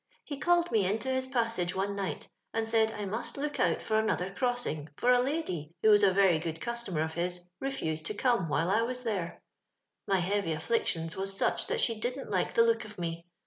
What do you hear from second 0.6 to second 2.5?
me into his passage one night,